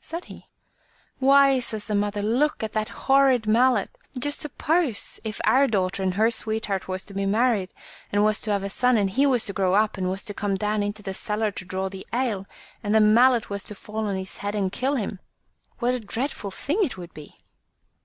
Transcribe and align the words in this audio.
says 0.00 0.22
he. 0.26 0.46
"Why," 1.18 1.58
says 1.58 1.88
the 1.88 1.96
mother, 1.96 2.22
"look 2.22 2.62
at 2.62 2.74
that 2.74 2.90
horrid 3.10 3.48
mallet. 3.48 3.90
Just 4.16 4.38
suppose 4.38 5.18
if 5.24 5.40
our 5.42 5.66
daughter 5.66 6.00
and 6.00 6.14
her 6.14 6.30
sweetheart 6.30 6.86
was 6.86 7.02
to 7.02 7.12
be 7.12 7.26
married, 7.26 7.70
and 8.12 8.22
was 8.22 8.40
to 8.42 8.52
have 8.52 8.62
a 8.62 8.70
son, 8.70 8.96
and 8.96 9.10
he 9.10 9.26
was 9.26 9.46
to 9.46 9.52
grow 9.52 9.74
up, 9.74 9.98
and 9.98 10.08
was 10.08 10.22
to 10.26 10.32
come 10.32 10.54
down 10.54 10.84
into 10.84 11.02
the 11.02 11.12
cellar 11.12 11.50
to 11.50 11.64
draw 11.64 11.88
the 11.88 12.06
ale, 12.12 12.46
and 12.84 12.94
the 12.94 13.00
mallet 13.00 13.50
was 13.50 13.64
to 13.64 13.74
fall 13.74 14.06
on 14.06 14.14
his 14.14 14.36
head 14.36 14.54
and 14.54 14.70
kill 14.70 14.94
him, 14.94 15.18
what 15.80 15.92
a 15.92 15.98
dreadful 15.98 16.52
thing 16.52 16.84
it 16.84 16.96
would 16.96 17.12
be!" 17.12 17.40